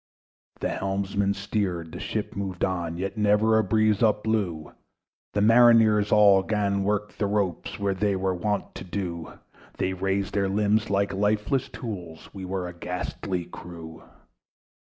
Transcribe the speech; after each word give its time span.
The 0.61 0.69
helmsman 0.69 1.35
steered, 1.35 1.91
the 1.91 1.99
ship 1.99 2.35
moved 2.35 2.63
on; 2.65 2.97
Yet 2.97 3.19
never 3.19 3.59
a 3.59 3.63
breeze 3.63 4.01
up 4.01 4.23
blew; 4.23 4.71
The 5.33 5.41
mariners 5.43 6.11
all 6.11 6.41
'gan 6.41 6.83
work 6.83 7.13
the 7.19 7.27
ropes, 7.27 7.77
Where 7.77 7.93
they 7.93 8.15
were 8.15 8.33
wont 8.33 8.73
to 8.73 8.83
do: 8.83 9.37
They 9.77 9.93
raised 9.93 10.33
their 10.33 10.49
limbs 10.49 10.89
like 10.89 11.13
lifeless 11.13 11.69
tools 11.69 12.33
We 12.33 12.45
were 12.45 12.67
a 12.67 12.73
ghastly 12.73 13.45
crew. 13.45 14.01